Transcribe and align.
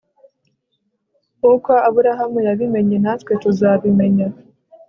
Nkuko 1.37 1.71
Aburahamu 1.87 2.39
yabimenyenatwe 2.47 3.31
tuzabimenya 3.41 4.27